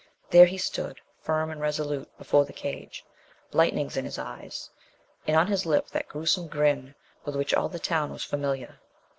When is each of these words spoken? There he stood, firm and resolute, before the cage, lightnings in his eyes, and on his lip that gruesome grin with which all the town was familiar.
There 0.31 0.47
he 0.47 0.57
stood, 0.57 0.99
firm 1.19 1.51
and 1.51 1.61
resolute, 1.61 2.09
before 2.17 2.43
the 2.43 2.53
cage, 2.53 3.05
lightnings 3.51 3.95
in 3.95 4.03
his 4.03 4.17
eyes, 4.17 4.71
and 5.27 5.37
on 5.37 5.45
his 5.45 5.63
lip 5.67 5.89
that 5.89 6.07
gruesome 6.07 6.47
grin 6.47 6.95
with 7.23 7.35
which 7.35 7.53
all 7.53 7.69
the 7.69 7.77
town 7.77 8.11
was 8.11 8.23
familiar. 8.23 8.79